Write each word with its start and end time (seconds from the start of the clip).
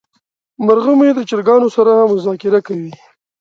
مرغه 0.65 0.93
مې 0.99 1.09
د 1.17 1.19
چرګانو 1.29 1.67
سره 1.75 1.91
مذاکره 2.13 2.59
کوي. 2.67 2.91